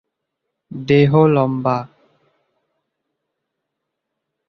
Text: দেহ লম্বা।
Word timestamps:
দেহ 0.71 1.11
লম্বা। 1.27 1.77